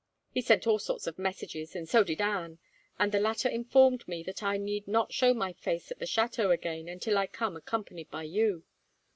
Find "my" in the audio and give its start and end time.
5.31-5.53